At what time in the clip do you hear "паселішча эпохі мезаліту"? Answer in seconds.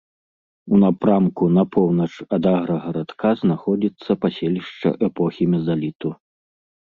4.25-6.09